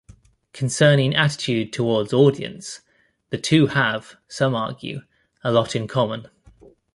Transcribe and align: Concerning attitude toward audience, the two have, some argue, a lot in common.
Concerning 0.51 1.13
attitude 1.13 1.71
toward 1.71 2.11
audience, 2.11 2.81
the 3.29 3.37
two 3.37 3.67
have, 3.67 4.15
some 4.27 4.55
argue, 4.55 5.01
a 5.43 5.51
lot 5.51 5.75
in 5.75 5.87
common. 5.87 6.25